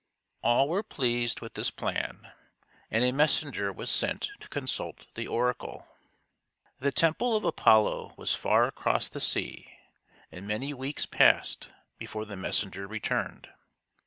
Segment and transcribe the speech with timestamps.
[0.41, 2.31] All were pleased with this plan,
[2.89, 5.89] and a messenger was sent to consult the oracle.
[6.79, 9.71] The temple of Apollo was far across the sea,
[10.31, 11.69] and many weeks passed
[11.99, 13.49] before the messenger re turned.